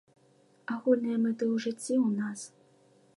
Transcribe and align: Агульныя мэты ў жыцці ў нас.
Агульныя 0.75 1.19
мэты 1.25 1.45
ў 1.53 1.55
жыцці 1.67 1.95
ў 2.07 2.25
нас. 2.25 2.39